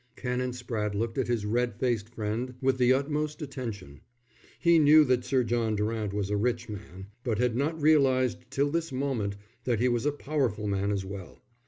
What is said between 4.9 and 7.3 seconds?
that Sir John Durant was a rich man,